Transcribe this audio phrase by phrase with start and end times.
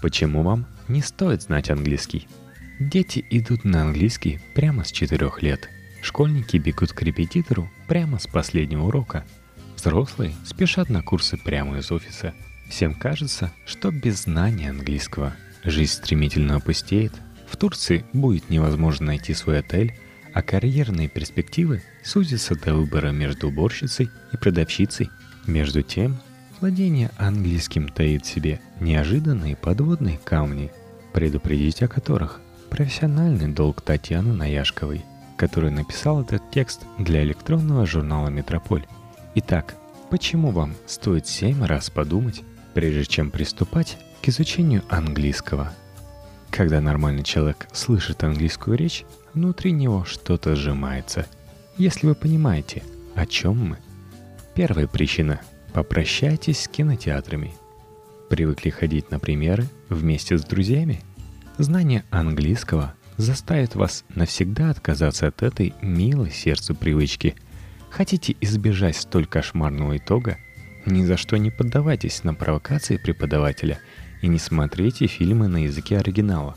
[0.00, 2.28] Почему вам не стоит знать английский?
[2.78, 5.68] Дети идут на английский прямо с 4 лет.
[6.02, 9.24] Школьники бегут к репетитору прямо с последнего урока.
[9.76, 12.32] Взрослые спешат на курсы прямо из офиса.
[12.68, 15.34] Всем кажется, что без знания английского
[15.64, 17.12] жизнь стремительно опустеет,
[17.48, 19.98] в Турции будет невозможно найти свой отель,
[20.32, 25.10] а карьерные перспективы сузятся до выбора между уборщицей и продавщицей.
[25.46, 26.20] Между тем,
[26.60, 30.72] Владение английским таит в себе неожиданные подводные камни,
[31.12, 35.04] предупредить о которых профессиональный долг Татьяны Наяшковой,
[35.36, 38.84] которая написала этот текст для электронного журнала «Метрополь».
[39.36, 39.76] Итак,
[40.10, 42.42] почему вам стоит семь раз подумать,
[42.74, 45.72] прежде чем приступать к изучению английского?
[46.50, 51.24] Когда нормальный человек слышит английскую речь, внутри него что-то сжимается.
[51.76, 52.82] Если вы понимаете,
[53.14, 53.78] о чем мы.
[54.54, 55.40] Первая причина–
[55.72, 57.52] Попрощайтесь с кинотеатрами.
[58.30, 61.02] Привыкли ходить на премьеры вместе с друзьями?
[61.58, 67.34] Знание английского заставит вас навсегда отказаться от этой милой сердцу привычки.
[67.90, 70.38] Хотите избежать столь кошмарного итога?
[70.86, 73.78] Ни за что не поддавайтесь на провокации преподавателя
[74.22, 76.56] и не смотрите фильмы на языке оригинала.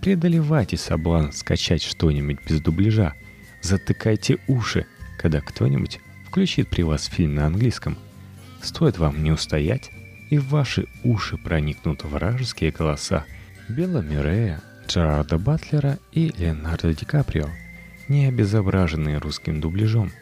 [0.00, 3.14] Преодолевайте соблазн скачать что-нибудь без дубляжа.
[3.60, 4.86] Затыкайте уши,
[5.18, 7.98] когда кто-нибудь включит при вас фильм на английском–
[8.62, 9.90] Стоит вам не устоять,
[10.28, 13.24] и в ваши уши проникнут вражеские голоса
[13.68, 17.48] Билла Мюррея, Джерарда Батлера и Леонардо Ди Каприо,
[18.08, 20.12] не обезображенные русским дубляжом.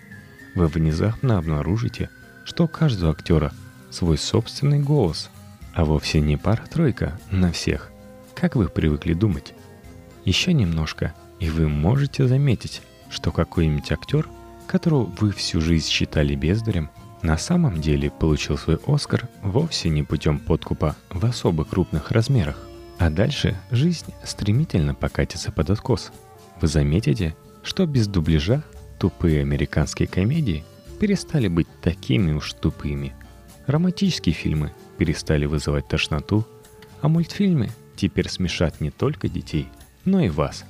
[0.54, 2.10] Вы внезапно обнаружите,
[2.44, 3.52] что у каждого актера
[3.90, 5.30] свой собственный голос,
[5.74, 7.90] а вовсе не пара-тройка на всех,
[8.34, 9.54] как вы привыкли думать.
[10.24, 14.28] Еще немножко, и вы можете заметить, что какой-нибудь актер,
[14.66, 16.90] которого вы всю жизнь считали бездарем,
[17.22, 22.56] на самом деле получил свой Оскар вовсе не путем подкупа в особо крупных размерах.
[22.98, 26.12] А дальше жизнь стремительно покатится под откос.
[26.60, 28.62] Вы заметите, что без дубляжа
[28.98, 30.64] тупые американские комедии
[31.00, 33.14] перестали быть такими уж тупыми.
[33.66, 36.46] Романтические фильмы перестали вызывать тошноту,
[37.00, 39.68] а мультфильмы теперь смешат не только детей,
[40.04, 40.64] но и вас.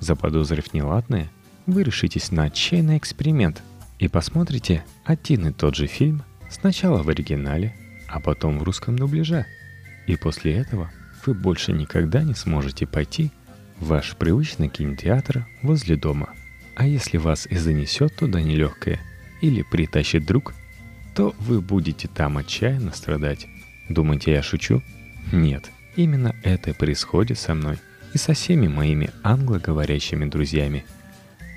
[0.00, 1.30] Заподозрив неладное,
[1.66, 3.62] вы решитесь на отчаянный эксперимент–
[4.02, 7.72] и посмотрите один и тот же фильм сначала в оригинале,
[8.08, 9.46] а потом в русском дубляже.
[10.08, 10.90] И после этого
[11.24, 13.30] вы больше никогда не сможете пойти
[13.78, 16.30] в ваш привычный кинотеатр возле дома.
[16.74, 18.98] А если вас и занесет туда нелегкое
[19.40, 20.52] или притащит друг,
[21.14, 23.46] то вы будете там отчаянно страдать.
[23.88, 24.82] Думаете, я шучу?
[25.30, 27.78] Нет, именно это происходит со мной
[28.14, 30.84] и со всеми моими англоговорящими друзьями.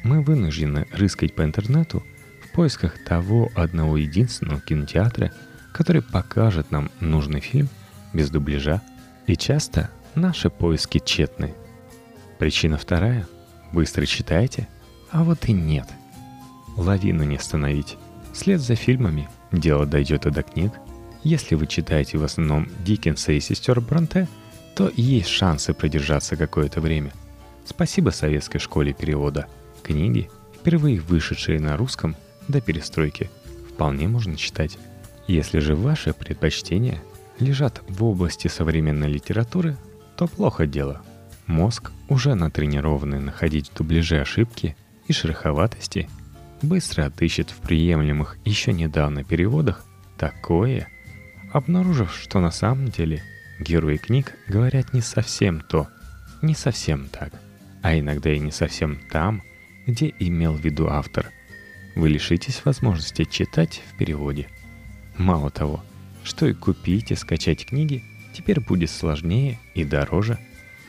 [0.04, 2.04] Мы вынуждены рыскать по интернету–
[2.56, 5.32] поисках того одного единственного кинотеатра,
[5.74, 7.68] который покажет нам нужный фильм
[8.14, 8.82] без дубляжа.
[9.28, 11.54] И часто наши поиски тщетны.
[12.40, 13.28] Причина вторая.
[13.74, 14.70] Быстро читаете?
[15.12, 15.88] А вот и нет.
[16.78, 17.98] Лавину не остановить.
[18.32, 20.72] Вслед за фильмами дело дойдет и до книг.
[21.24, 24.30] Если вы читаете в основном Диккенса и сестер Бронте,
[24.76, 27.12] то есть шансы продержаться какое-то время.
[27.66, 29.48] Спасибо советской школе перевода.
[29.84, 32.16] Книги, впервые вышедшие на русском,
[32.48, 33.30] до перестройки
[33.70, 34.78] вполне можно читать.
[35.28, 37.02] Если же ваши предпочтения
[37.40, 39.78] лежат в области современной литературы,
[40.16, 41.02] то плохо дело.
[41.48, 44.76] Мозг, уже натренированный находить в дубляже ошибки
[45.08, 46.10] и шероховатости,
[46.62, 49.86] быстро отыщет в приемлемых еще недавно переводах
[50.18, 50.88] такое,
[51.52, 53.22] обнаружив, что на самом деле
[53.60, 55.88] герои книг говорят не совсем то,
[56.42, 57.34] не совсем так,
[57.82, 59.44] а иногда и не совсем там,
[59.86, 61.32] где имел в виду автор–
[61.96, 64.48] вы лишитесь возможности читать в переводе.
[65.18, 65.84] Мало того,
[66.24, 70.38] что и купить и скачать книги теперь будет сложнее и дороже.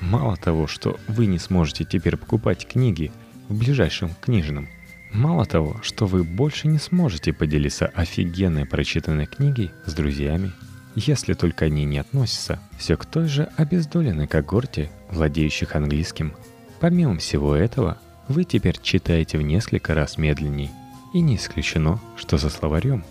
[0.01, 3.13] Мало того, что вы не сможете теперь покупать книги
[3.49, 4.69] в ближайшем книжном.
[5.13, 10.53] Мало того, что вы больше не сможете поделиться офигенной прочитанной книгой с друзьями,
[10.97, 16.35] если только они не относятся все к той же обездоленной когорте, владеющих английским.
[16.81, 17.99] Помимо всего этого,
[18.29, 20.71] вы теперь читаете в несколько раз медленней–
[21.13, 23.05] и не исключено, что за словарем.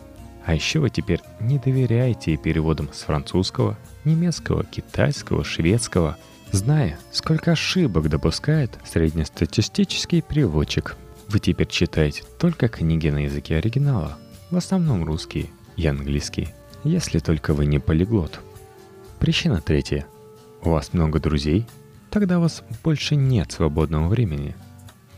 [0.46, 6.18] А еще вы теперь не доверяете переводам с французского, немецкого, китайского, шведского,
[6.52, 10.96] зная, сколько ошибок допускает среднестатистический переводчик.
[11.30, 14.20] Вы теперь читаете только книги на языке оригинала,
[14.52, 16.54] в основном русские и английские,
[16.84, 18.40] если только вы не полиглот.
[19.18, 20.06] Причина третья.
[20.62, 21.66] У вас много друзей?
[22.12, 24.56] Тогда у вас больше нет свободного времени.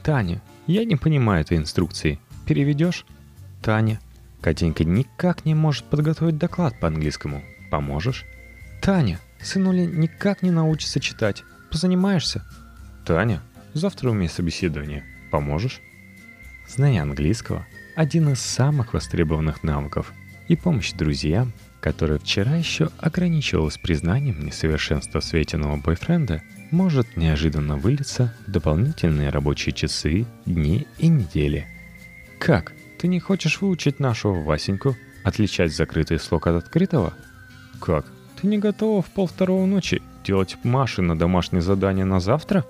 [0.04, 3.06] Таня, я не понимаю этой инструкции– Переведешь?
[3.62, 4.00] Таня.
[4.42, 7.44] Катенька никак не может подготовить доклад по английскому.
[7.70, 8.26] Поможешь?
[8.82, 11.44] Таня, Сынуля никак не научится читать.
[11.72, 12.46] Позанимаешься?
[13.06, 13.42] Таня,
[13.74, 15.04] завтра у меня собеседование.
[15.32, 15.82] Поможешь?
[16.68, 17.66] Знание английского–
[17.96, 20.14] один из самых востребованных навыков.
[20.48, 26.42] И помощь друзьям, которая вчера еще ограничивалась признанием несовершенства Светиного бойфренда,
[26.72, 31.68] может неожиданно вылиться в дополнительные рабочие часы, дни и недели.
[32.40, 32.74] Как?
[33.00, 37.14] Ты не хочешь выучить нашего Васеньку отличать закрытый слог от открытого?
[37.82, 38.06] Как?
[38.40, 42.66] Ты не готова в полвторого ночи делать Маше на домашнее задание на завтра?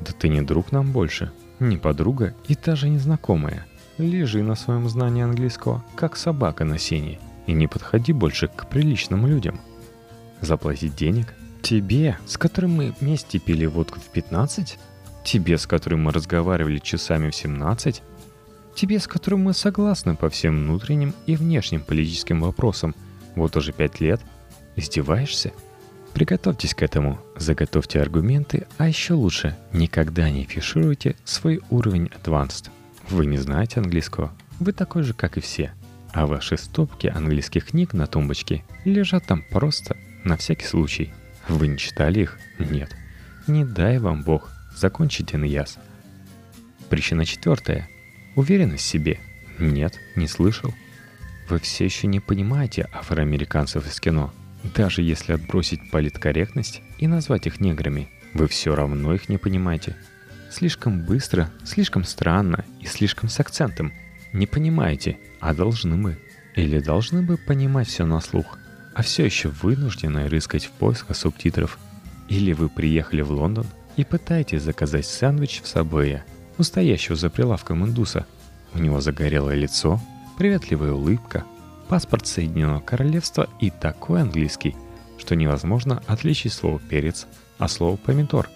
[0.00, 3.66] Да ты не друг нам больше, не подруга и даже не знакомая.
[3.98, 9.26] Лежи на своем знании английского, как собака на сене, и не подходи больше к приличным
[9.26, 9.58] людям.
[10.42, 11.32] Заплатить денег?
[11.62, 14.78] Тебе, с которым мы вместе пили водку в 15?
[15.24, 18.02] Тебе, с которым мы разговаривали часами в 17?
[18.76, 22.94] Тебе, с которым мы согласны по всем внутренним и внешним политическим вопросам
[23.34, 24.20] вот уже пять лет–
[24.76, 25.52] Издеваешься?
[26.12, 32.70] Приготовьтесь к этому, заготовьте аргументы, а еще лучше, никогда не фишируйте свой уровень Advanced.
[33.08, 35.72] Вы не знаете английского, вы такой же, как и все.
[36.12, 41.12] А ваши стопки английских книг на тумбочке лежат там просто, на всякий случай.
[41.48, 42.38] Вы не читали их?
[42.58, 42.94] Нет.
[43.46, 45.78] Не дай вам Бог, закончите НЯС.
[46.88, 47.88] Причина четвертая.
[48.36, 49.18] Уверенность в себе?
[49.58, 50.72] Нет, не слышал.
[51.48, 54.32] Вы все еще не понимаете афроамериканцев из кино–
[54.74, 59.96] даже если отбросить политкорректность и назвать их неграми, вы все равно их не понимаете.
[60.50, 63.92] Слишком быстро, слишком странно и слишком с акцентом.
[64.32, 66.18] Не понимаете, а должны бы.
[66.54, 68.58] Или должны бы понимать все на слух,
[68.94, 71.78] а все еще вынуждены рыскать в поисках субтитров.
[72.28, 73.66] Или вы приехали в Лондон
[73.96, 76.24] и пытаетесь заказать сэндвич в Сабвее
[76.58, 78.26] у стоящего за прилавком индуса.
[78.74, 80.00] У него загорелое лицо,
[80.36, 81.44] приветливая улыбка–
[81.88, 84.74] паспорт Соединенного Королевства и такой английский,
[85.18, 87.26] что невозможно отличить слово «перец»
[87.58, 88.48] от слова «помидор».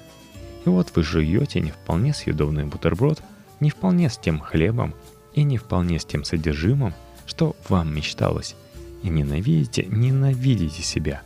[0.67, 3.23] И вот вы жуете не вполне съедобный бутерброд,
[3.61, 4.95] не вполне с тем хлебом
[5.35, 6.95] и не вполне с тем содержимым,
[7.27, 8.57] что вам мечталось,
[9.03, 11.23] и ненавидите, ненавидите себя.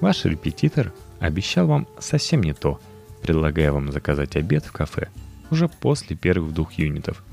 [0.00, 2.80] Ваш репетитор обещал вам совсем не то,
[3.22, 5.08] предлагая вам заказать обед в кафе
[5.54, 7.24] уже после первых двух юнитов.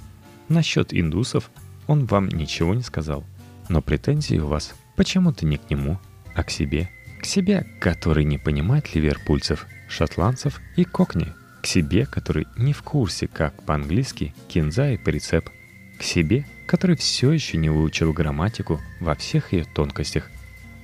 [0.48, 1.52] Насчет индусов
[1.88, 3.26] он вам ничего не сказал–
[3.72, 5.98] но претензии у вас почему-то не к нему,
[6.36, 6.90] а к себе.
[7.22, 11.28] К себе, который не понимает ливерпульцев, шотландцев и кокни.
[11.64, 15.50] К себе, который не в курсе, как по-английски кинза и прицеп.
[15.98, 20.30] К себе, который все еще не выучил грамматику во всех ее тонкостях.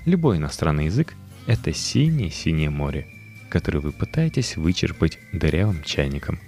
[0.06, 1.13] Любой иностранный язык—
[1.45, 3.06] это синее-синее море,
[3.50, 6.40] которое вы пытаетесь вычерпать дырявым чайником.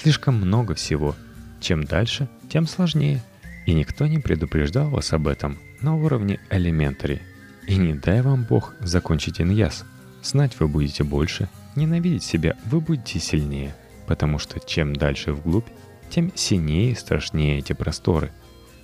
[0.00, 1.14] Слишком много всего.
[1.60, 3.22] Чем дальше, тем сложнее.
[3.66, 7.20] И никто не предупреждал вас об этом— на уровне elementary.
[7.66, 9.84] И не дай вам Бог закончить иньяс.
[10.22, 13.74] Знать вы будете больше, ненавидеть себя вы будете сильнее,
[14.06, 15.68] потому что чем дальше вглубь,
[16.08, 18.32] тем сильнее и страшнее эти просторы.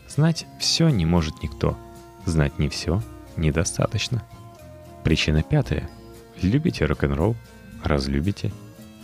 [0.08, 1.78] Знать все не может никто.
[2.26, 3.02] Знать не все
[3.38, 4.22] недостаточно.
[5.02, 5.88] Причина пятая.
[6.42, 7.36] Любите рок-н-ролл?
[7.82, 8.52] Разлюбите?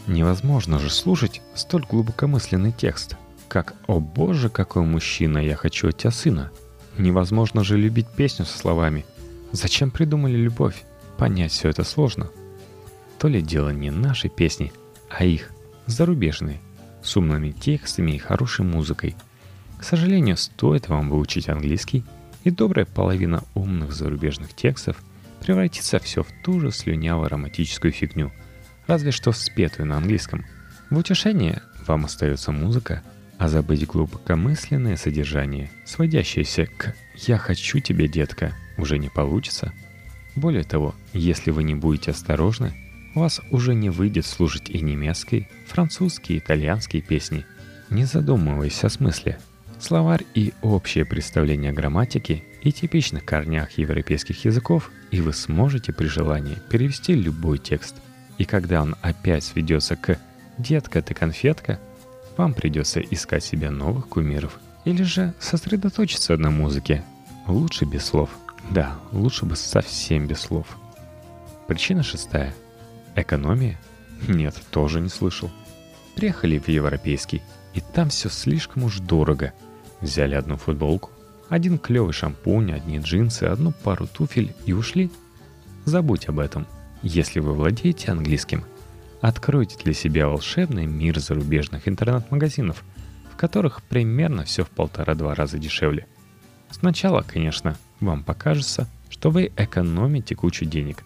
[0.06, 3.16] Невозможно же слушать столь глубокомысленный текст,
[3.48, 6.50] как «О боже, какой мужчина, я хочу от тебя сына»,
[6.98, 9.04] Невозможно же любить песню со словами
[9.52, 10.84] «Зачем придумали любовь?»
[11.16, 12.30] Понять все это сложно.
[13.18, 14.72] То ли дело не наши песни,
[15.08, 15.50] а их,
[15.86, 16.60] зарубежные,
[17.02, 19.14] с умными текстами и хорошей музыкой.
[19.78, 22.04] К сожалению, стоит вам выучить английский,
[22.44, 24.96] и добрая половина умных зарубежных текстов
[25.40, 28.32] превратится все в ту же слюняво-романтическую фигню,
[28.92, 30.44] разве что спетую на английском.
[30.90, 33.02] В утешение вам остается музыка,
[33.38, 36.94] а забыть глубокомысленное содержание, сводящееся к
[37.26, 39.72] «я хочу тебя, детка», уже не получится.
[40.36, 42.74] Более того, если вы не будете осторожны,
[43.14, 47.46] у вас уже не выйдет слушать и немецкие, французские, итальянские песни,
[47.88, 49.38] не задумываясь о смысле.
[49.80, 56.08] Словарь и общее представление о грамматике и типичных корнях европейских языков, и вы сможете при
[56.08, 57.94] желании перевести любой текст.
[58.42, 60.18] И когда он опять сведется к
[60.58, 61.78] «детка, ты конфетка»,
[62.36, 64.58] вам придется искать себе новых кумиров.
[64.84, 67.04] Или же сосредоточиться на музыке.
[67.46, 68.30] Лучше без слов.
[68.68, 70.66] Да, лучше бы совсем без слов.
[71.68, 72.52] Причина шестая.
[73.14, 73.78] Экономия?
[74.26, 75.48] Нет, тоже не слышал.
[76.16, 77.42] Приехали в европейский,
[77.74, 79.52] и там все слишком уж дорого.
[80.00, 81.10] Взяли одну футболку,
[81.48, 85.12] один клевый шампунь, одни джинсы, одну пару туфель и ушли.
[85.84, 86.66] Забудь об этом.
[87.02, 88.64] Если вы владеете английским,
[89.22, 92.82] Откройте для себя волшебный мир зарубежных интернет-магазинов,
[93.32, 96.08] в которых примерно все в полтора-два раза дешевле.
[96.72, 101.04] Сначала, конечно, вам покажется, что вы экономите кучу денег.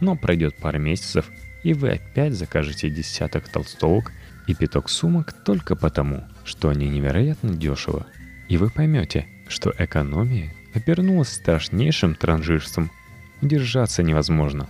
[0.00, 1.28] Но пройдет пара месяцев,
[1.62, 4.10] и вы опять закажете десяток толстовок
[4.46, 8.06] и пяток сумок только потому, что они невероятно дешево.
[8.48, 12.90] И вы поймете, что экономия обернулась страшнейшим транжирством.
[13.42, 14.66] Держаться невозможно.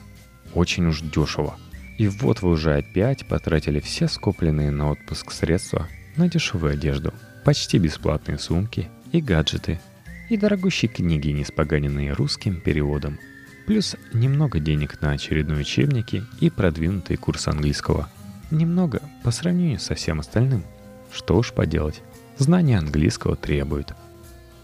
[0.54, 1.56] Очень уж дешево.
[1.98, 7.12] И вот вы уже опять потратили все скопленные на отпуск средства на дешевую одежду,
[7.44, 9.80] почти бесплатные сумки и гаджеты,
[10.28, 13.18] и дорогущие книги, не споганенные русским переводом–
[13.70, 18.08] Плюс немного денег на очередные учебники и продвинутый курс английского.
[18.50, 20.64] Немного по сравнению со всем остальным.
[21.12, 22.02] Что уж поделать.
[22.36, 23.92] Знание английского требует.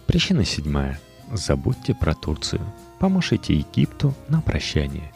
[0.07, 0.99] Причина седьмая.
[1.33, 2.63] Забудьте про Турцию.
[2.99, 5.13] Помашите Египту на прощание.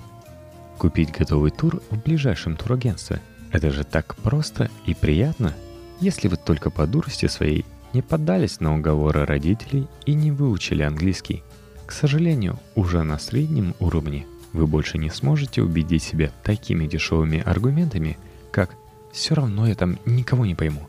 [0.80, 3.20] Купить готовый тур в ближайшем турагентстве.
[3.52, 5.54] Это же так просто и приятно,
[6.00, 11.42] если вы только по дурости своей не поддались на уговоры родителей и не выучили английский.
[11.84, 18.16] К сожалению, уже на среднем уровне вы больше не сможете убедить себя такими дешевыми аргументами,
[18.50, 18.70] как
[19.12, 20.88] «все равно я там никого не пойму»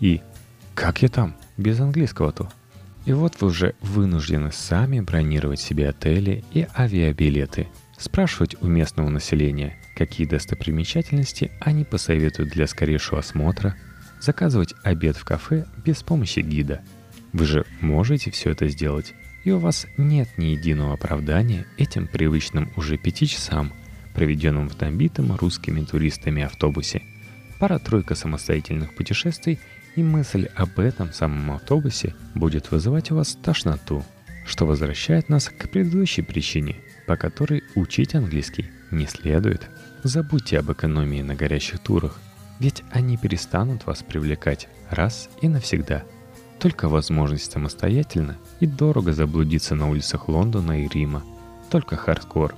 [0.00, 0.20] и
[0.74, 2.50] «как я там, без английского-то?»
[3.06, 7.68] И вот вы уже вынуждены сами бронировать себе отели и авиабилеты,
[8.00, 13.76] спрашивать у местного населения, какие достопримечательности они посоветуют для скорейшего осмотра,
[14.20, 16.82] заказывать обед в кафе без помощи гида.
[17.32, 19.14] Вы же можете все это сделать,
[19.44, 23.72] и у вас нет ни единого оправдания этим привычным уже пяти часам,
[24.14, 27.02] проведенным в набитом русскими туристами автобусе.
[27.58, 29.60] Пара-тройка самостоятельных путешествий
[29.94, 34.04] и мысль об этом самом автобусе будет вызывать у вас тошноту,
[34.46, 36.76] что возвращает нас к предыдущей причине,
[37.10, 39.68] по которой учить английский не следует.
[40.04, 42.20] Забудьте об экономии на горящих турах,
[42.60, 46.04] ведь они перестанут вас привлекать раз и навсегда–
[46.60, 51.24] только возможность самостоятельно и дорого заблудиться на улицах Лондона и Рима.
[51.68, 52.54] Только хардкор.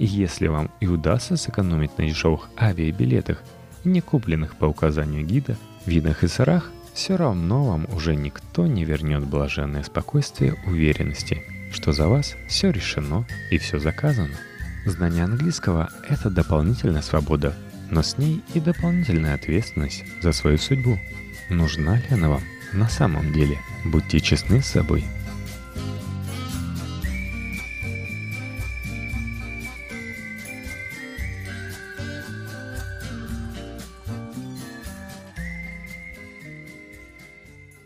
[0.00, 3.44] И если вам и удастся сэкономить на дешевых авиабилетах,
[3.84, 9.24] не купленных по указанию гида, видах и сырах, все равно вам уже никто не вернет
[9.24, 11.44] блаженное спокойствие уверенности,
[11.74, 14.34] что за вас все решено и все заказано.
[14.86, 17.54] Знание английского– это дополнительная свобода,
[17.90, 20.98] но с ней и дополнительная ответственность за свою судьбу.
[21.50, 22.42] Нужна ли она вам?
[22.72, 25.04] На самом деле, будьте честны с собой–